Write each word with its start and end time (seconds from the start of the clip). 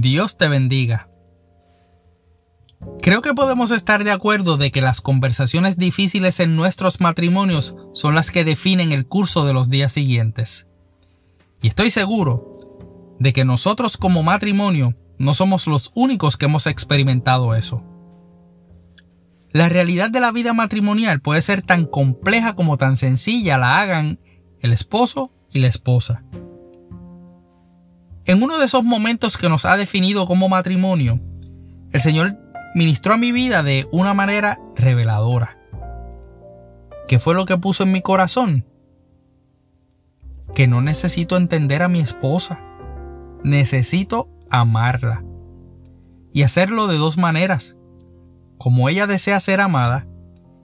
Dios 0.00 0.38
te 0.38 0.48
bendiga. 0.48 1.10
Creo 3.02 3.20
que 3.20 3.34
podemos 3.34 3.70
estar 3.70 4.02
de 4.02 4.10
acuerdo 4.10 4.56
de 4.56 4.72
que 4.72 4.80
las 4.80 5.02
conversaciones 5.02 5.76
difíciles 5.76 6.40
en 6.40 6.56
nuestros 6.56 7.02
matrimonios 7.02 7.76
son 7.92 8.14
las 8.14 8.30
que 8.30 8.44
definen 8.44 8.92
el 8.92 9.06
curso 9.06 9.44
de 9.44 9.52
los 9.52 9.68
días 9.68 9.92
siguientes. 9.92 10.66
Y 11.60 11.68
estoy 11.68 11.90
seguro 11.90 13.16
de 13.18 13.34
que 13.34 13.44
nosotros 13.44 13.98
como 13.98 14.22
matrimonio 14.22 14.96
no 15.18 15.34
somos 15.34 15.66
los 15.66 15.92
únicos 15.94 16.38
que 16.38 16.46
hemos 16.46 16.66
experimentado 16.66 17.54
eso. 17.54 17.84
La 19.52 19.68
realidad 19.68 20.08
de 20.08 20.20
la 20.20 20.32
vida 20.32 20.54
matrimonial 20.54 21.20
puede 21.20 21.42
ser 21.42 21.60
tan 21.60 21.84
compleja 21.84 22.54
como 22.56 22.78
tan 22.78 22.96
sencilla 22.96 23.58
la 23.58 23.80
hagan 23.80 24.18
el 24.60 24.72
esposo 24.72 25.30
y 25.52 25.58
la 25.58 25.68
esposa. 25.68 26.22
En 28.30 28.44
uno 28.44 28.60
de 28.60 28.66
esos 28.66 28.84
momentos 28.84 29.36
que 29.36 29.48
nos 29.48 29.64
ha 29.64 29.76
definido 29.76 30.24
como 30.24 30.48
matrimonio, 30.48 31.18
el 31.90 32.00
Señor 32.00 32.38
ministró 32.76 33.14
a 33.14 33.16
mi 33.16 33.32
vida 33.32 33.64
de 33.64 33.88
una 33.90 34.14
manera 34.14 34.56
reveladora. 34.76 35.58
¿Qué 37.08 37.18
fue 37.18 37.34
lo 37.34 37.44
que 37.44 37.56
puso 37.56 37.82
en 37.82 37.90
mi 37.90 38.02
corazón? 38.02 38.64
Que 40.54 40.68
no 40.68 40.80
necesito 40.80 41.36
entender 41.36 41.82
a 41.82 41.88
mi 41.88 41.98
esposa. 41.98 42.60
Necesito 43.42 44.28
amarla. 44.48 45.24
Y 46.32 46.44
hacerlo 46.44 46.86
de 46.86 46.98
dos 46.98 47.18
maneras. 47.18 47.74
Como 48.58 48.88
ella 48.88 49.08
desea 49.08 49.40
ser 49.40 49.60
amada 49.60 50.06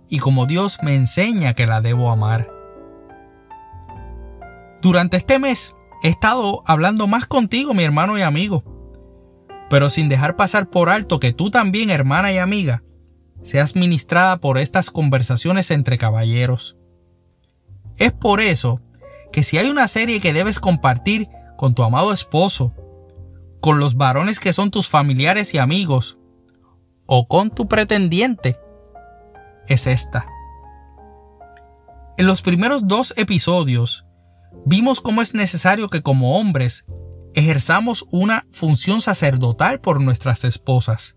y 0.09 0.21
como 0.21 0.47
Dios 0.47 0.79
me 0.85 0.95
enseña 0.95 1.55
que 1.55 1.67
la 1.67 1.81
debo 1.81 2.13
amar. 2.13 2.49
Durante 4.83 5.17
este 5.17 5.41
mes 5.41 5.76
he 6.03 6.09
estado 6.09 6.63
hablando 6.67 7.07
más 7.07 7.27
contigo, 7.27 7.75
mi 7.75 7.83
hermano 7.83 8.19
y 8.19 8.23
amigo, 8.23 8.65
pero 9.69 9.91
sin 9.91 10.09
dejar 10.09 10.37
pasar 10.37 10.71
por 10.71 10.89
alto 10.89 11.21
que 11.21 11.33
tú 11.33 11.51
también, 11.51 11.91
hermana 11.91 12.33
y 12.33 12.39
amiga, 12.39 12.83
seas 13.43 13.77
ministrada 13.77 14.39
por 14.39 14.59
estas 14.59 14.91
conversaciones 14.91 15.71
entre 15.71 15.99
caballeros. 15.99 16.77
Es 17.97 18.13
por 18.13 18.41
eso 18.41 18.81
que 19.33 19.43
si 19.43 19.59
hay 19.59 19.71
una 19.71 19.89
serie 19.89 20.21
que 20.21 20.33
debes 20.33 20.61
compartir 20.61 21.29
con 21.57 21.75
tu 21.75 21.83
amado 21.83 22.13
esposo, 22.13 22.75
con 23.61 23.79
los 23.79 23.97
varones 23.97 24.41
que 24.41 24.53
son 24.53 24.71
tus 24.71 24.89
familiares 24.89 25.55
y 25.55 25.59
amigos, 25.59 26.19
o 27.07 27.29
con 27.29 27.51
tu 27.51 27.69
pretendiente, 27.69 28.59
es 29.69 29.87
esta. 29.87 30.27
En 32.19 32.27
los 32.27 32.43
primeros 32.43 32.89
dos 32.89 33.15
episodios 33.17 34.06
vimos 34.65 35.01
cómo 35.01 35.23
es 35.23 35.35
necesario 35.35 35.89
que 35.89 36.03
como 36.03 36.39
hombres 36.39 36.87
ejerzamos 37.35 38.07
una 38.11 38.47
función 38.51 39.01
sacerdotal 39.01 39.81
por 39.81 40.01
nuestras 40.01 40.45
esposas, 40.45 41.17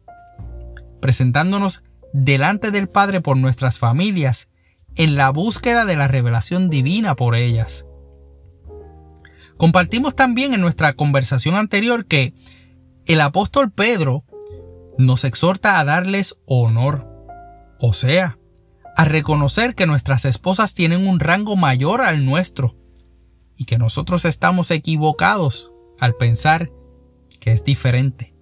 presentándonos 1.00 1.84
delante 2.14 2.72
del 2.72 2.90
Padre 2.90 3.22
por 3.22 3.38
nuestras 3.38 3.80
familias 3.80 4.50
en 4.96 5.16
la 5.16 5.30
búsqueda 5.30 5.86
de 5.86 5.96
la 5.96 6.08
revelación 6.08 6.70
divina 6.70 7.16
por 7.16 7.36
ellas. 7.36 7.86
Compartimos 9.58 10.16
también 10.16 10.54
en 10.54 10.62
nuestra 10.62 10.94
conversación 10.94 11.56
anterior 11.56 12.06
que 12.06 12.34
el 13.06 13.22
apóstol 13.22 13.72
Pedro 13.72 14.26
nos 14.98 15.24
exhorta 15.24 15.80
a 15.80 15.86
darles 15.86 16.38
honor, 16.46 17.08
o 17.80 17.94
sea, 17.94 18.38
a 18.98 19.06
reconocer 19.06 19.76
que 19.76 19.88
nuestras 19.88 20.26
esposas 20.26 20.74
tienen 20.74 21.08
un 21.08 21.20
rango 21.20 21.56
mayor 21.56 22.02
al 22.02 22.26
nuestro 22.26 22.79
y 23.60 23.66
que 23.66 23.78
nosotros 23.78 24.24
estamos 24.24 24.72
equivocados 24.72 25.74
al 26.00 26.16
pensar 26.16 26.72
que 27.42 27.52
es 27.52 27.64
diferente. 27.64 28.34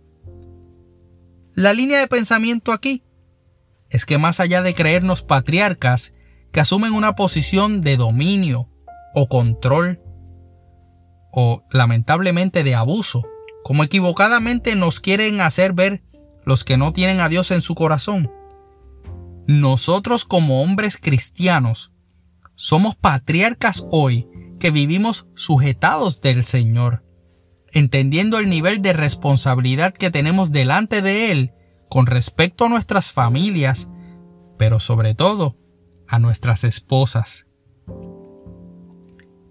La 1.55 1.73
línea 1.73 1.99
de 1.99 2.07
pensamiento 2.07 2.71
aquí 2.71 3.03
es 3.89 4.05
que 4.05 4.19
más 4.19 4.39
allá 4.39 4.61
de 4.61 4.75
creernos 4.75 5.23
patriarcas 5.23 6.13
que 6.51 6.59
asumen 6.59 6.93
una 6.93 7.15
posición 7.15 7.81
de 7.81 7.97
dominio 7.97 8.69
o 9.15 9.27
control 9.27 9.99
o 11.31 11.63
lamentablemente 11.71 12.63
de 12.63 12.75
abuso, 12.75 13.25
como 13.63 13.83
equivocadamente 13.83 14.75
nos 14.75 14.99
quieren 14.99 15.41
hacer 15.41 15.73
ver 15.73 16.03
los 16.45 16.63
que 16.63 16.77
no 16.77 16.93
tienen 16.93 17.21
a 17.21 17.27
Dios 17.27 17.49
en 17.49 17.61
su 17.61 17.73
corazón, 17.73 18.31
nosotros 19.47 20.25
como 20.25 20.61
hombres 20.61 20.97
cristianos 20.97 21.91
somos 22.53 22.95
patriarcas 22.95 23.83
hoy 23.89 24.27
que 24.57 24.71
vivimos 24.71 25.27
sujetados 25.35 26.21
del 26.21 26.45
Señor, 26.45 27.03
entendiendo 27.71 28.37
el 28.37 28.49
nivel 28.49 28.81
de 28.81 28.93
responsabilidad 28.93 29.93
que 29.93 30.11
tenemos 30.11 30.51
delante 30.51 31.01
de 31.01 31.31
Él 31.31 31.53
con 31.89 32.05
respecto 32.05 32.65
a 32.65 32.69
nuestras 32.69 33.11
familias, 33.11 33.89
pero 34.57 34.79
sobre 34.79 35.15
todo 35.15 35.57
a 36.07 36.19
nuestras 36.19 36.63
esposas. 36.63 37.47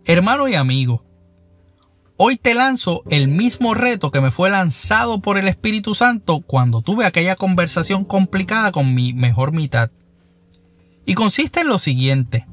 Hermano 0.05 0.49
y 0.49 0.55
amigo, 0.55 1.05
hoy 2.16 2.37
te 2.37 2.55
lanzo 2.55 3.03
el 3.11 3.28
mismo 3.28 3.75
reto 3.75 4.11
que 4.11 4.21
me 4.21 4.31
fue 4.31 4.50
lanzado 4.50 5.21
por 5.21 5.39
el 5.39 5.49
Espíritu 5.49 5.95
Santo 5.95 6.41
cuando 6.41 6.83
tuve 6.83 7.05
aquella 7.05 7.37
conversación 7.37 8.05
complicada 8.05 8.72
con 8.72 8.95
mi 8.95 9.12
mejor 9.12 9.53
mitad. 9.53 9.91
Y 11.05 11.15
consiste 11.15 11.61
en 11.61 11.69
lo 11.69 11.78
siguiente 11.78 12.47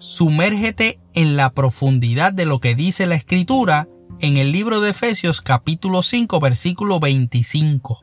sumérgete 0.00 0.98
en 1.12 1.36
la 1.36 1.52
profundidad 1.52 2.32
de 2.32 2.46
lo 2.46 2.58
que 2.58 2.74
dice 2.74 3.04
la 3.04 3.16
escritura 3.16 3.86
en 4.20 4.38
el 4.38 4.50
libro 4.50 4.80
de 4.80 4.90
Efesios 4.90 5.42
capítulo 5.42 6.02
5 6.02 6.40
versículo 6.40 7.00
25. 7.00 8.00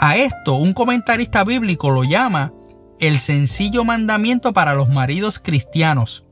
A 0.00 0.16
esto 0.16 0.56
un 0.56 0.74
comentarista 0.74 1.44
bíblico 1.44 1.90
lo 1.90 2.02
llama 2.02 2.52
el 2.98 3.20
sencillo 3.20 3.84
mandamiento 3.84 4.52
para 4.52 4.74
los 4.74 4.88
maridos 4.88 5.38
cristianos. 5.38 6.26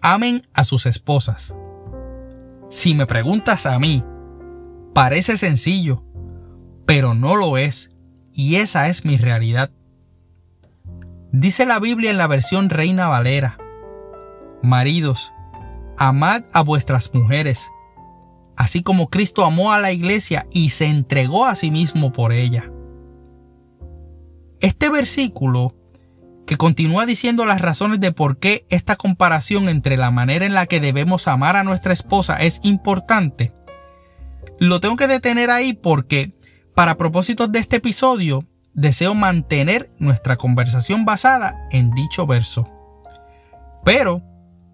Amen 0.00 0.46
a 0.54 0.62
sus 0.62 0.86
esposas. 0.86 1.56
Si 2.70 2.94
me 2.94 3.06
preguntas 3.06 3.66
a 3.66 3.80
mí, 3.80 4.04
parece 4.94 5.36
sencillo, 5.36 6.04
pero 6.86 7.14
no 7.14 7.34
lo 7.34 7.58
es, 7.58 7.90
y 8.32 8.56
esa 8.56 8.88
es 8.88 9.04
mi 9.04 9.16
realidad. 9.16 9.72
Dice 11.32 11.66
la 11.66 11.80
Biblia 11.80 12.12
en 12.12 12.18
la 12.18 12.28
versión 12.28 12.70
Reina 12.70 13.08
Valera, 13.08 13.58
Maridos, 14.62 15.32
amad 15.98 16.44
a 16.52 16.62
vuestras 16.62 17.12
mujeres, 17.12 17.70
así 18.56 18.82
como 18.82 19.08
Cristo 19.08 19.44
amó 19.44 19.72
a 19.72 19.78
la 19.78 19.92
iglesia 19.92 20.46
y 20.52 20.70
se 20.70 20.86
entregó 20.86 21.46
a 21.46 21.54
sí 21.54 21.70
mismo 21.70 22.12
por 22.12 22.32
ella. 22.32 22.70
Este 24.60 24.88
versículo, 24.88 25.74
que 26.46 26.56
continúa 26.56 27.06
diciendo 27.06 27.46
las 27.46 27.60
razones 27.60 28.00
de 28.00 28.12
por 28.12 28.38
qué 28.38 28.66
esta 28.68 28.96
comparación 28.96 29.68
entre 29.68 29.96
la 29.96 30.10
manera 30.10 30.46
en 30.46 30.54
la 30.54 30.66
que 30.66 30.80
debemos 30.80 31.26
amar 31.26 31.56
a 31.56 31.64
nuestra 31.64 31.92
esposa 31.92 32.36
es 32.36 32.60
importante, 32.62 33.52
lo 34.58 34.80
tengo 34.80 34.96
que 34.96 35.08
detener 35.08 35.50
ahí 35.50 35.72
porque, 35.72 36.34
para 36.76 36.96
propósitos 36.96 37.50
de 37.50 37.58
este 37.58 37.76
episodio, 37.76 38.46
deseo 38.74 39.14
mantener 39.14 39.90
nuestra 39.98 40.36
conversación 40.36 41.04
basada 41.04 41.66
en 41.72 41.90
dicho 41.90 42.26
verso. 42.28 42.68
Pero, 43.84 44.22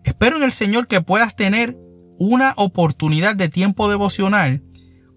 Espero 0.08 0.38
en 0.38 0.42
el 0.42 0.52
Señor 0.52 0.88
que 0.88 1.02
puedas 1.02 1.36
tener 1.36 1.76
una 2.18 2.54
oportunidad 2.56 3.36
de 3.36 3.50
tiempo 3.50 3.90
devocional 3.90 4.62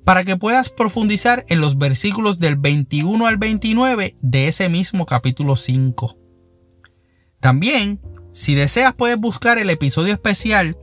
para 0.03 0.25
que 0.25 0.35
puedas 0.35 0.69
profundizar 0.69 1.45
en 1.47 1.61
los 1.61 1.77
versículos 1.77 2.39
del 2.39 2.57
21 2.57 3.25
al 3.25 3.37
29 3.37 4.17
de 4.21 4.47
ese 4.49 4.67
mismo 4.67 5.05
capítulo 5.05 5.55
5. 5.55 6.17
También, 7.39 8.01
si 8.33 8.53
deseas, 8.53 8.93
puedes 8.93 9.17
buscar 9.17 9.59
el 9.59 9.69
episodio 9.69 10.11
especial 10.11 10.77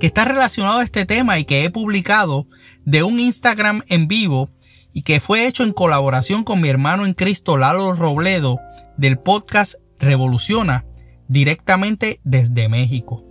que 0.00 0.06
está 0.06 0.24
relacionado 0.24 0.78
a 0.78 0.84
este 0.84 1.04
tema 1.04 1.38
y 1.38 1.44
que 1.44 1.64
he 1.64 1.70
publicado 1.70 2.46
de 2.86 3.02
un 3.02 3.20
Instagram 3.20 3.82
en 3.88 4.08
vivo 4.08 4.48
y 4.94 5.02
que 5.02 5.20
fue 5.20 5.46
hecho 5.46 5.64
en 5.64 5.74
colaboración 5.74 6.44
con 6.44 6.62
mi 6.62 6.70
hermano 6.70 7.04
en 7.04 7.12
Cristo 7.12 7.58
Lalo 7.58 7.92
Robledo 7.92 8.58
del 8.96 9.18
podcast 9.18 9.74
Revoluciona 9.98 10.86
directamente 11.28 12.20
desde 12.24 12.68
México. 12.68 13.24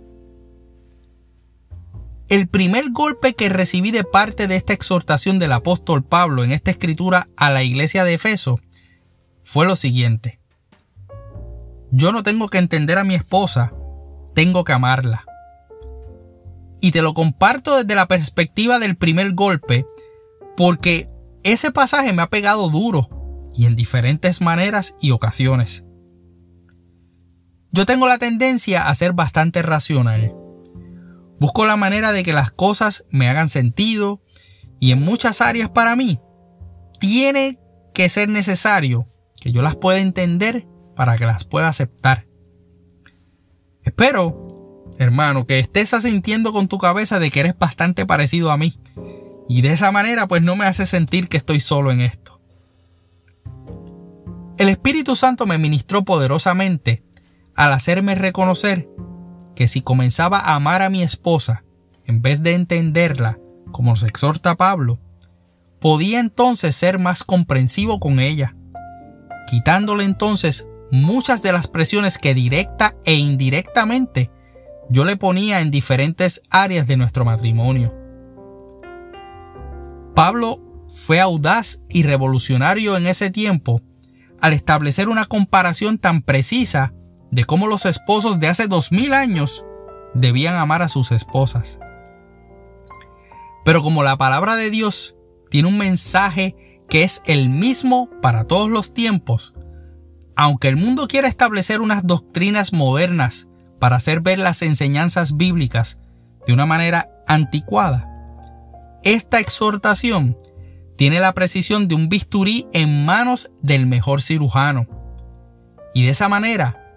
El 2.28 2.46
primer 2.46 2.90
golpe 2.90 3.34
que 3.34 3.48
recibí 3.48 3.90
de 3.90 4.04
parte 4.04 4.48
de 4.48 4.56
esta 4.56 4.72
exhortación 4.72 5.38
del 5.38 5.52
apóstol 5.52 6.04
Pablo 6.04 6.44
en 6.44 6.52
esta 6.52 6.70
escritura 6.70 7.28
a 7.36 7.50
la 7.50 7.62
iglesia 7.62 8.04
de 8.04 8.14
Efeso 8.14 8.60
fue 9.42 9.64
lo 9.64 9.76
siguiente. 9.76 10.40
Yo 11.90 12.12
no 12.12 12.22
tengo 12.22 12.48
que 12.48 12.58
entender 12.58 12.98
a 12.98 13.04
mi 13.04 13.14
esposa, 13.14 13.72
tengo 14.34 14.62
que 14.64 14.74
amarla. 14.74 15.24
Y 16.82 16.92
te 16.92 17.00
lo 17.00 17.14
comparto 17.14 17.78
desde 17.78 17.94
la 17.94 18.06
perspectiva 18.06 18.78
del 18.78 18.96
primer 18.96 19.32
golpe, 19.32 19.86
porque 20.54 21.08
ese 21.44 21.72
pasaje 21.72 22.12
me 22.12 22.20
ha 22.20 22.28
pegado 22.28 22.68
duro 22.68 23.08
y 23.54 23.64
en 23.64 23.74
diferentes 23.74 24.42
maneras 24.42 24.96
y 25.00 25.12
ocasiones. 25.12 25.82
Yo 27.70 27.86
tengo 27.86 28.06
la 28.06 28.18
tendencia 28.18 28.88
a 28.88 28.94
ser 28.94 29.12
bastante 29.12 29.62
racional. 29.62 30.34
Busco 31.38 31.66
la 31.66 31.76
manera 31.76 32.12
de 32.12 32.22
que 32.22 32.32
las 32.32 32.50
cosas 32.50 33.04
me 33.10 33.28
hagan 33.28 33.48
sentido 33.48 34.22
y 34.80 34.92
en 34.92 35.02
muchas 35.02 35.40
áreas 35.40 35.68
para 35.68 35.96
mí, 35.96 36.20
tiene 37.00 37.60
que 37.94 38.08
ser 38.08 38.28
necesario 38.28 39.06
que 39.40 39.52
yo 39.52 39.62
las 39.62 39.76
pueda 39.76 39.98
entender 39.98 40.66
para 40.96 41.16
que 41.16 41.26
las 41.26 41.44
pueda 41.44 41.68
aceptar. 41.68 42.26
Espero, 43.82 44.86
hermano, 44.98 45.46
que 45.46 45.58
estés 45.58 45.90
sintiendo 45.90 46.52
con 46.52 46.68
tu 46.68 46.78
cabeza 46.78 47.18
de 47.18 47.30
que 47.30 47.40
eres 47.40 47.58
bastante 47.58 48.04
parecido 48.06 48.50
a 48.50 48.56
mí. 48.56 48.78
Y 49.48 49.62
de 49.62 49.72
esa 49.72 49.92
manera 49.92 50.26
pues 50.26 50.42
no 50.42 50.56
me 50.56 50.66
hace 50.66 50.86
sentir 50.86 51.28
que 51.28 51.36
estoy 51.36 51.60
solo 51.60 51.90
en 51.90 52.00
esto. 52.00 52.40
El 54.58 54.68
Espíritu 54.68 55.14
Santo 55.14 55.46
me 55.46 55.56
ministró 55.56 56.04
poderosamente 56.04 57.04
al 57.58 57.72
hacerme 57.72 58.14
reconocer 58.14 58.88
que 59.56 59.66
si 59.66 59.80
comenzaba 59.80 60.38
a 60.38 60.54
amar 60.54 60.80
a 60.80 60.90
mi 60.90 61.02
esposa, 61.02 61.64
en 62.04 62.22
vez 62.22 62.44
de 62.44 62.52
entenderla, 62.52 63.40
como 63.72 63.90
nos 63.90 64.04
exhorta 64.04 64.54
Pablo, 64.54 65.00
podía 65.80 66.20
entonces 66.20 66.76
ser 66.76 67.00
más 67.00 67.24
comprensivo 67.24 67.98
con 67.98 68.20
ella, 68.20 68.54
quitándole 69.48 70.04
entonces 70.04 70.68
muchas 70.92 71.42
de 71.42 71.50
las 71.50 71.66
presiones 71.66 72.18
que 72.18 72.32
directa 72.32 72.94
e 73.04 73.14
indirectamente 73.14 74.30
yo 74.88 75.04
le 75.04 75.16
ponía 75.16 75.58
en 75.60 75.72
diferentes 75.72 76.42
áreas 76.50 76.86
de 76.86 76.96
nuestro 76.96 77.24
matrimonio. 77.24 77.92
Pablo 80.14 80.62
fue 80.94 81.18
audaz 81.18 81.80
y 81.88 82.04
revolucionario 82.04 82.96
en 82.96 83.08
ese 83.08 83.30
tiempo 83.30 83.82
al 84.40 84.52
establecer 84.52 85.08
una 85.08 85.24
comparación 85.24 85.98
tan 85.98 86.22
precisa 86.22 86.94
de 87.30 87.44
cómo 87.44 87.66
los 87.66 87.86
esposos 87.86 88.40
de 88.40 88.48
hace 88.48 88.66
dos 88.66 88.92
mil 88.92 89.12
años 89.12 89.64
debían 90.14 90.56
amar 90.56 90.82
a 90.82 90.88
sus 90.88 91.12
esposas. 91.12 91.78
Pero 93.64 93.82
como 93.82 94.02
la 94.02 94.16
palabra 94.16 94.56
de 94.56 94.70
Dios 94.70 95.14
tiene 95.50 95.68
un 95.68 95.78
mensaje 95.78 96.80
que 96.88 97.02
es 97.02 97.22
el 97.26 97.50
mismo 97.50 98.08
para 98.22 98.44
todos 98.44 98.70
los 98.70 98.94
tiempos, 98.94 99.54
aunque 100.36 100.68
el 100.68 100.76
mundo 100.76 101.08
quiera 101.08 101.28
establecer 101.28 101.80
unas 101.80 102.06
doctrinas 102.06 102.72
modernas 102.72 103.48
para 103.78 103.96
hacer 103.96 104.20
ver 104.20 104.38
las 104.38 104.62
enseñanzas 104.62 105.36
bíblicas 105.36 105.98
de 106.46 106.52
una 106.54 106.64
manera 106.64 107.10
anticuada, 107.26 108.08
esta 109.02 109.38
exhortación 109.38 110.36
tiene 110.96 111.20
la 111.20 111.32
precisión 111.32 111.86
de 111.86 111.94
un 111.94 112.08
bisturí 112.08 112.66
en 112.72 113.04
manos 113.04 113.50
del 113.62 113.86
mejor 113.86 114.20
cirujano. 114.20 114.86
Y 115.94 116.04
de 116.04 116.10
esa 116.10 116.28
manera 116.28 116.87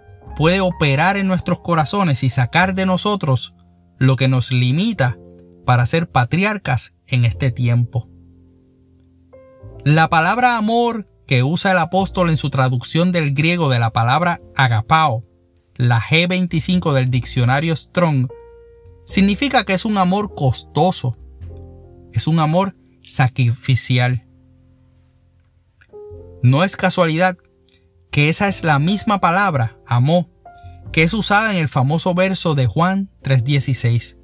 puede 0.42 0.60
operar 0.60 1.16
en 1.16 1.28
nuestros 1.28 1.60
corazones 1.60 2.24
y 2.24 2.28
sacar 2.28 2.74
de 2.74 2.84
nosotros 2.84 3.54
lo 3.96 4.16
que 4.16 4.26
nos 4.26 4.52
limita 4.52 5.16
para 5.64 5.86
ser 5.86 6.10
patriarcas 6.10 6.94
en 7.06 7.24
este 7.24 7.52
tiempo. 7.52 8.08
La 9.84 10.08
palabra 10.08 10.56
amor 10.56 11.08
que 11.28 11.44
usa 11.44 11.70
el 11.70 11.78
apóstol 11.78 12.28
en 12.28 12.36
su 12.36 12.50
traducción 12.50 13.12
del 13.12 13.34
griego 13.34 13.68
de 13.68 13.78
la 13.78 13.92
palabra 13.92 14.40
agapao, 14.56 15.24
la 15.76 16.00
G25 16.00 16.92
del 16.92 17.08
diccionario 17.08 17.76
Strong, 17.76 18.26
significa 19.06 19.62
que 19.62 19.74
es 19.74 19.84
un 19.84 19.96
amor 19.96 20.34
costoso, 20.34 21.16
es 22.12 22.26
un 22.26 22.40
amor 22.40 22.74
sacrificial. 23.04 24.26
No 26.42 26.64
es 26.64 26.76
casualidad 26.76 27.38
que 28.10 28.28
esa 28.28 28.48
es 28.48 28.64
la 28.64 28.80
misma 28.80 29.20
palabra, 29.20 29.78
amó, 29.86 30.31
que 30.92 31.02
es 31.02 31.14
usada 31.14 31.52
en 31.52 31.58
el 31.58 31.68
famoso 31.68 32.14
verso 32.14 32.54
de 32.54 32.66
Juan 32.66 33.08
3:16. 33.22 34.16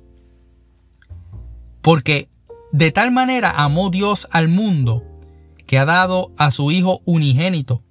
Porque 1.83 2.29
de 2.73 2.93
tal 2.93 3.11
manera 3.11 3.51
amó 3.51 3.91
Dios 3.91 4.29
al 4.31 4.49
mundo 4.49 5.05
que 5.67 5.79
ha 5.79 5.85
dado 5.85 6.33
a 6.39 6.51
su 6.51 6.71
Hijo 6.71 7.01
unigénito, 7.05 7.83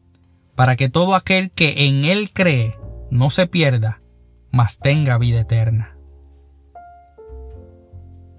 para 0.56 0.76
que 0.76 0.90
todo 0.90 1.16
aquel 1.16 1.52
que 1.52 1.88
en 1.88 2.06
Él 2.06 2.32
cree 2.32 2.76
no 3.12 3.30
se 3.30 3.48
pierda, 3.48 4.00
mas 4.52 4.80
tenga 4.80 5.18
vida 5.18 5.42
eterna. 5.42 5.96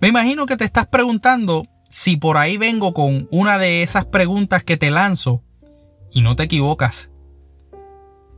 Me 0.01 0.09
imagino 0.09 0.47
que 0.47 0.57
te 0.57 0.65
estás 0.65 0.87
preguntando 0.87 1.65
si 1.89 2.17
por 2.17 2.37
ahí 2.37 2.57
vengo 2.57 2.93
con 2.95 3.27
una 3.31 3.59
de 3.59 3.83
esas 3.83 4.05
preguntas 4.05 4.63
que 4.63 4.77
te 4.77 4.91
lanzo 4.91 5.43
y 6.13 6.21
no 6.21 6.37
te 6.37 6.45
equivocas. 6.45 7.11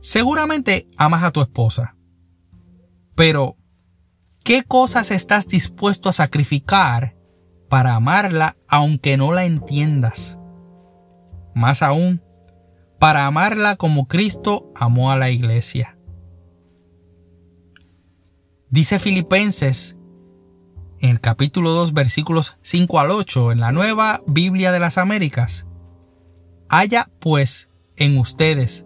Seguramente 0.01 0.89
amas 0.97 1.23
a 1.23 1.31
tu 1.31 1.41
esposa. 1.41 1.95
Pero, 3.15 3.55
¿qué 4.43 4.63
cosas 4.63 5.11
estás 5.11 5.47
dispuesto 5.47 6.09
a 6.09 6.13
sacrificar 6.13 7.15
para 7.69 7.95
amarla 7.95 8.57
aunque 8.67 9.15
no 9.15 9.31
la 9.31 9.45
entiendas? 9.45 10.39
Más 11.53 11.83
aún, 11.83 12.23
para 12.99 13.27
amarla 13.27 13.75
como 13.75 14.07
Cristo 14.07 14.71
amó 14.75 15.11
a 15.11 15.17
la 15.17 15.29
iglesia. 15.29 15.97
Dice 18.69 18.99
Filipenses 18.99 19.97
en 20.99 21.09
el 21.09 21.19
capítulo 21.19 21.71
2 21.71 21.93
versículos 21.93 22.57
5 22.61 22.99
al 22.99 23.11
8 23.11 23.51
en 23.51 23.59
la 23.59 23.71
nueva 23.71 24.21
Biblia 24.25 24.71
de 24.71 24.79
las 24.79 24.97
Américas. 24.97 25.67
Haya 26.69 27.11
pues 27.19 27.69
en 27.97 28.17
ustedes 28.17 28.85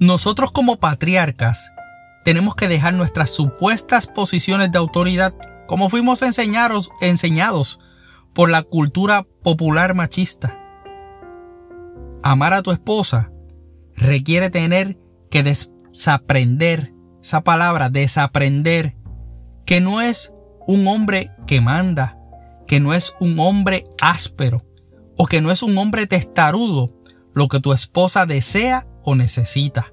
Nosotros 0.00 0.52
como 0.52 0.76
patriarcas 0.76 1.72
tenemos 2.24 2.54
que 2.54 2.68
dejar 2.68 2.94
nuestras 2.94 3.30
supuestas 3.30 4.06
posiciones 4.06 4.70
de 4.70 4.78
autoridad 4.78 5.34
como 5.66 5.90
fuimos 5.90 6.22
enseñados, 6.22 7.78
por 8.32 8.48
la 8.48 8.62
cultura 8.62 9.26
popular 9.42 9.94
machista. 9.94 10.58
Amar 12.22 12.54
a 12.54 12.62
tu 12.62 12.70
esposa 12.70 13.30
requiere 13.94 14.48
tener 14.48 14.98
que 15.30 15.42
desaprender 15.42 16.94
esa 17.22 17.42
palabra, 17.42 17.90
desaprender, 17.90 18.96
que 19.66 19.80
no 19.80 20.00
es 20.00 20.32
un 20.66 20.86
hombre 20.86 21.32
que 21.46 21.60
manda, 21.60 22.18
que 22.66 22.80
no 22.80 22.94
es 22.94 23.14
un 23.20 23.38
hombre 23.40 23.84
áspero 24.00 24.64
o 25.16 25.26
que 25.26 25.42
no 25.42 25.50
es 25.50 25.62
un 25.62 25.76
hombre 25.76 26.06
testarudo 26.06 26.94
lo 27.34 27.48
que 27.48 27.60
tu 27.60 27.72
esposa 27.72 28.24
desea 28.24 28.86
necesita. 29.14 29.92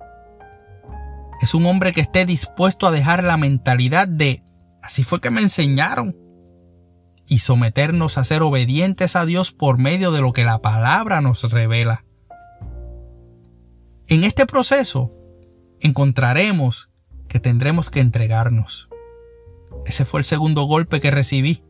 Es 1.41 1.53
un 1.53 1.65
hombre 1.65 1.93
que 1.93 2.01
esté 2.01 2.25
dispuesto 2.25 2.87
a 2.87 2.91
dejar 2.91 3.23
la 3.23 3.37
mentalidad 3.37 4.07
de 4.07 4.41
así 4.81 5.03
fue 5.03 5.19
que 5.19 5.31
me 5.31 5.41
enseñaron 5.41 6.15
y 7.27 7.39
someternos 7.39 8.17
a 8.17 8.23
ser 8.23 8.43
obedientes 8.43 9.15
a 9.15 9.25
Dios 9.25 9.51
por 9.51 9.77
medio 9.77 10.11
de 10.11 10.21
lo 10.21 10.31
que 10.31 10.43
la 10.43 10.61
palabra 10.61 11.21
nos 11.21 11.51
revela. 11.51 12.05
En 14.07 14.23
este 14.23 14.45
proceso 14.45 15.11
encontraremos 15.79 16.89
que 17.27 17.39
tendremos 17.39 17.89
que 17.89 17.99
entregarnos. 17.99 18.89
Ese 19.85 20.05
fue 20.05 20.19
el 20.19 20.25
segundo 20.25 20.63
golpe 20.63 21.01
que 21.01 21.11
recibí. 21.11 21.63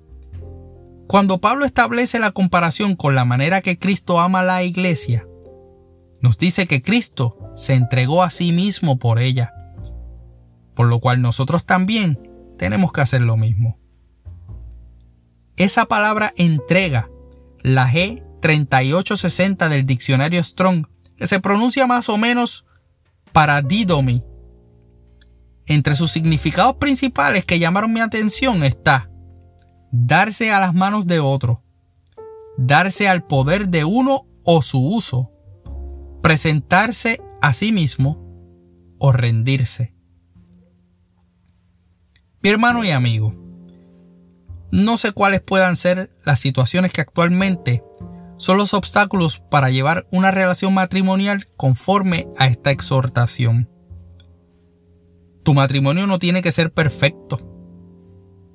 Cuando 1.07 1.39
Pablo 1.39 1.65
establece 1.65 2.19
la 2.19 2.31
comparación 2.31 2.95
con 2.95 3.15
la 3.15 3.25
manera 3.25 3.61
que 3.61 3.77
Cristo 3.77 4.19
ama 4.19 4.39
a 4.39 4.43
la 4.43 4.63
iglesia, 4.63 5.27
nos 6.25 6.39
dice 6.39 6.65
que 6.65 6.81
Cristo 6.81 7.37
se 7.55 7.75
entregó 7.75 8.23
a 8.23 8.31
sí 8.31 8.51
mismo 8.51 8.97
por 8.97 9.19
ella, 9.19 9.53
por 10.73 10.87
lo 10.87 10.99
cual 10.99 11.21
nosotros 11.21 11.67
también 11.67 12.19
tenemos 12.57 12.91
que 12.91 13.01
hacer 13.01 13.21
lo 13.21 13.37
mismo. 13.37 13.77
Esa 15.55 15.85
palabra 15.85 16.33
entrega, 16.35 17.11
la 17.61 17.87
G3860 17.87 19.69
del 19.69 19.85
diccionario 19.85 20.43
Strong, 20.43 20.87
que 21.15 21.27
se 21.27 21.39
pronuncia 21.39 21.85
más 21.85 22.09
o 22.09 22.17
menos 22.17 22.65
para 23.31 23.61
didomi, 23.61 24.23
entre 25.67 25.93
sus 25.93 26.11
significados 26.11 26.77
principales 26.77 27.45
que 27.45 27.59
llamaron 27.59 27.93
mi 27.93 27.99
atención 27.99 28.63
está 28.63 29.11
darse 29.91 30.51
a 30.51 30.59
las 30.59 30.73
manos 30.73 31.05
de 31.05 31.19
otro, 31.19 31.61
darse 32.57 33.07
al 33.07 33.23
poder 33.27 33.69
de 33.69 33.85
uno 33.85 34.25
o 34.43 34.63
su 34.63 34.79
uso, 34.83 35.34
presentarse 36.25 37.21
a 37.39 37.53
sí 37.53 37.71
mismo 37.71 38.17
o 38.97 39.11
rendirse. 39.11 39.93
Mi 42.41 42.49
hermano 42.49 42.83
y 42.83 42.89
amigo, 42.89 43.35
No 44.71 44.97
sé 44.97 45.11
cuáles 45.11 45.41
puedan 45.41 45.75
ser 45.75 46.09
las 46.23 46.39
situaciones 46.39 46.91
que 46.91 47.01
actualmente 47.01 47.83
son 48.37 48.57
los 48.57 48.73
obstáculos 48.73 49.37
para 49.37 49.69
llevar 49.69 50.07
una 50.09 50.31
relación 50.31 50.73
matrimonial 50.73 51.47
conforme 51.57 52.27
a 52.39 52.47
esta 52.47 52.71
exhortación. 52.71 53.69
Tu 55.43 55.53
matrimonio 55.53 56.07
no 56.07 56.17
tiene 56.17 56.41
que 56.41 56.51
ser 56.51 56.73
perfecto. 56.73 57.37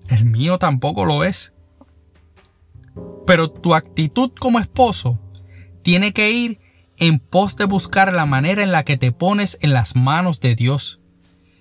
El 0.08 0.24
mío 0.24 0.58
tampoco 0.58 1.04
lo 1.04 1.22
es. 1.22 1.52
Pero 3.28 3.48
tu 3.48 3.76
actitud 3.76 4.32
como 4.40 4.58
esposo 4.58 5.20
tiene 5.84 6.12
que 6.12 6.32
ir 6.32 6.69
en 7.00 7.18
pos 7.18 7.56
de 7.56 7.64
buscar 7.64 8.12
la 8.12 8.26
manera 8.26 8.62
en 8.62 8.70
la 8.70 8.84
que 8.84 8.96
te 8.96 9.10
pones 9.10 9.58
en 9.62 9.72
las 9.72 9.96
manos 9.96 10.38
de 10.40 10.54
Dios, 10.54 11.00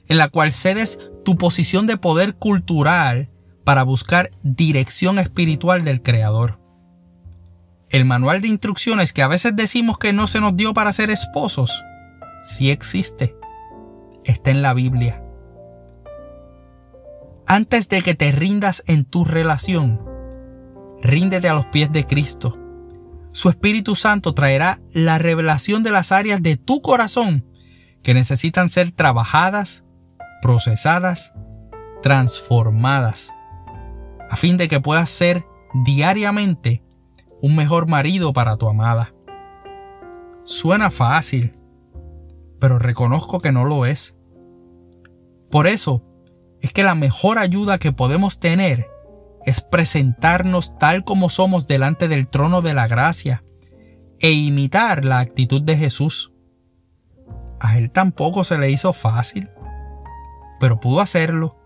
en 0.08 0.18
la 0.18 0.28
cual 0.28 0.52
cedes 0.52 1.00
tu 1.24 1.38
posición 1.38 1.88
de 1.88 1.98
poder 1.98 2.36
cultural 2.36 3.30
para 3.64 3.84
buscar 3.84 4.30
dirección 4.44 5.18
espiritual 5.18 5.84
del 5.86 6.02
Creador. 6.02 6.60
El 7.90 8.06
manual 8.06 8.42
de 8.42 8.50
instrucciones 8.50 9.14
que 9.14 9.24
a 9.24 9.28
veces 9.28 9.56
decimos 9.56 9.98
que 9.98 10.14
no 10.14 10.28
se 10.28 10.42
nos 10.42 10.56
dio 10.56 10.74
para 10.74 10.92
ser 10.92 11.10
esposos, 11.10 11.84
sí 12.44 12.70
existe. 12.70 13.36
Está 14.26 14.52
en 14.52 14.62
la 14.62 14.74
Biblia. 14.74 15.24
Antes 17.48 17.88
de 17.88 18.02
que 18.02 18.14
te 18.14 18.32
rindas 18.32 18.84
en 18.88 19.06
tu 19.06 19.24
relación, 19.24 20.06
ríndete 21.02 21.48
a 21.48 21.54
los 21.54 21.66
pies 21.68 21.92
de 21.92 22.06
Cristo. 22.06 22.59
Su 23.40 23.48
Espíritu 23.48 23.96
Santo 23.96 24.34
traerá 24.34 24.82
la 24.92 25.18
revelación 25.18 25.82
de 25.82 25.92
las 25.92 26.12
áreas 26.12 26.44
de 26.44 26.58
tu 26.58 26.82
corazón 26.82 27.46
que 28.04 28.14
necesitan 28.14 28.68
ser 28.68 28.92
trabajadas, 28.92 29.86
procesadas, 30.42 31.32
transformadas, 32.02 33.34
a 34.30 34.36
fin 34.36 34.58
de 34.58 34.68
que 34.68 34.82
puedas 34.82 35.10
ser 35.10 35.46
diariamente 35.86 36.84
un 37.42 37.56
mejor 37.56 37.88
marido 37.88 38.34
para 38.34 38.58
tu 38.58 38.68
amada. 38.68 39.14
Suena 40.44 40.92
fácil, 40.92 41.58
pero 42.60 42.78
reconozco 42.78 43.40
que 43.40 43.54
no 43.54 43.64
lo 43.64 43.86
es. 43.86 44.18
Por 45.50 45.66
eso 45.66 46.04
es 46.60 46.74
que 46.74 46.84
la 46.84 46.94
mejor 46.94 47.40
ayuda 47.40 47.78
que 47.78 47.94
podemos 47.94 48.42
tener 48.42 48.90
es 49.46 49.62
presentarnos 49.62 50.78
tal 50.78 51.04
como 51.04 51.30
somos 51.30 51.68
delante 51.68 52.08
del 52.08 52.28
trono 52.28 52.62
de 52.62 52.74
la 52.74 52.88
gracia 52.88 53.44
e 54.20 54.32
imitar 54.32 55.06
la 55.06 55.20
actitud 55.20 55.62
de 55.62 55.78
Jesús. 55.78 56.32
A 57.60 57.78
él 57.78 57.92
tampoco 57.92 58.44
se 58.44 58.58
le 58.58 58.72
hizo 58.72 58.94
fácil, 58.94 59.50
pero 60.60 60.80
pudo 60.80 61.02
hacerlo 61.02 61.58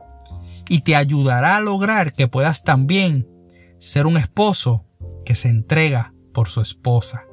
y 0.70 0.82
te 0.82 0.96
ayudará 0.96 1.58
a 1.58 1.62
lograr 1.62 2.14
que 2.14 2.28
puedas 2.28 2.64
también 2.64 3.28
ser 3.80 4.06
un 4.06 4.18
esposo 4.18 4.86
que 5.26 5.36
se 5.36 5.50
entrega 5.50 6.14
por 6.34 6.50
su 6.50 6.62
esposa. 6.62 7.24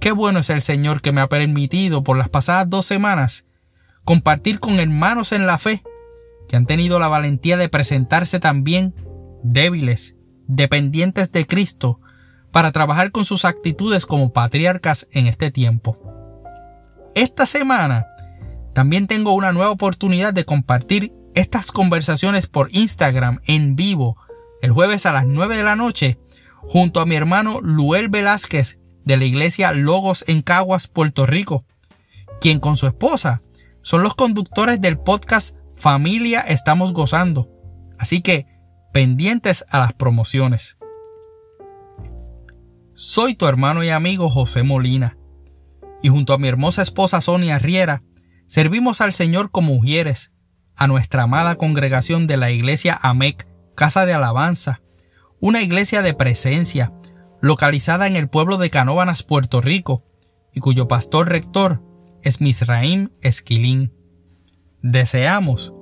Qué 0.00 0.12
bueno 0.12 0.38
es 0.38 0.50
el 0.50 0.62
Señor 0.62 1.02
que 1.02 1.12
me 1.12 1.20
ha 1.20 1.28
permitido 1.28 2.02
por 2.02 2.16
las 2.16 2.30
pasadas 2.30 2.68
dos 2.70 2.86
semanas 2.86 3.44
compartir 4.04 4.58
con 4.58 4.80
hermanos 4.80 5.32
en 5.32 5.46
la 5.46 5.58
fe 5.58 5.82
que 6.50 6.56
han 6.56 6.66
tenido 6.66 6.98
la 6.98 7.06
valentía 7.06 7.56
de 7.56 7.68
presentarse 7.68 8.40
también 8.40 8.92
débiles, 9.44 10.16
dependientes 10.48 11.30
de 11.30 11.46
Cristo, 11.46 12.00
para 12.50 12.72
trabajar 12.72 13.12
con 13.12 13.24
sus 13.24 13.44
actitudes 13.44 14.04
como 14.04 14.32
patriarcas 14.32 15.06
en 15.12 15.28
este 15.28 15.52
tiempo. 15.52 15.96
Esta 17.14 17.46
semana 17.46 18.08
también 18.74 19.06
tengo 19.06 19.32
una 19.32 19.52
nueva 19.52 19.70
oportunidad 19.70 20.34
de 20.34 20.44
compartir 20.44 21.12
estas 21.36 21.70
conversaciones 21.70 22.48
por 22.48 22.68
Instagram 22.72 23.38
en 23.46 23.76
vivo 23.76 24.16
el 24.60 24.72
jueves 24.72 25.06
a 25.06 25.12
las 25.12 25.26
9 25.26 25.56
de 25.56 25.62
la 25.62 25.76
noche 25.76 26.18
junto 26.62 26.98
a 27.00 27.06
mi 27.06 27.14
hermano 27.14 27.60
Luel 27.60 28.08
Velázquez 28.08 28.80
de 29.04 29.16
la 29.18 29.24
iglesia 29.24 29.70
Logos 29.72 30.24
en 30.26 30.42
Caguas, 30.42 30.88
Puerto 30.88 31.26
Rico, 31.26 31.64
quien 32.40 32.58
con 32.58 32.76
su 32.76 32.88
esposa 32.88 33.40
son 33.82 34.02
los 34.02 34.16
conductores 34.16 34.80
del 34.80 34.98
podcast 34.98 35.59
Familia 35.80 36.40
Estamos 36.40 36.92
Gozando. 36.92 37.48
Así 37.98 38.20
que 38.20 38.46
pendientes 38.92 39.64
a 39.70 39.78
las 39.78 39.94
promociones. 39.94 40.76
Soy 42.92 43.34
tu 43.34 43.46
hermano 43.46 43.82
y 43.82 43.88
amigo 43.88 44.28
José 44.28 44.62
Molina, 44.62 45.16
y 46.02 46.10
junto 46.10 46.34
a 46.34 46.38
mi 46.38 46.48
hermosa 46.48 46.82
esposa 46.82 47.22
Sonia 47.22 47.58
Riera, 47.58 48.02
servimos 48.46 49.00
al 49.00 49.14
Señor 49.14 49.50
como 49.50 49.72
mujeres, 49.72 50.32
a 50.76 50.86
nuestra 50.86 51.22
amada 51.22 51.54
congregación 51.54 52.26
de 52.26 52.36
la 52.36 52.50
iglesia 52.50 52.98
AMEC 53.00 53.48
Casa 53.74 54.04
de 54.04 54.12
Alabanza, 54.12 54.82
una 55.40 55.62
iglesia 55.62 56.02
de 56.02 56.12
presencia 56.12 56.92
localizada 57.40 58.06
en 58.06 58.16
el 58.16 58.28
pueblo 58.28 58.58
de 58.58 58.68
Canóvanas, 58.68 59.22
Puerto 59.22 59.62
Rico, 59.62 60.04
y 60.52 60.60
cuyo 60.60 60.88
pastor 60.88 61.30
rector 61.30 61.82
es 62.22 62.42
Misraim 62.42 63.12
Esquilín. 63.22 63.99
Deseamos 64.82 65.74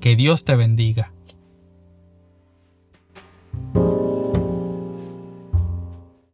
que 0.00 0.16
Dios 0.16 0.44
te 0.44 0.56
bendiga. 0.56 1.12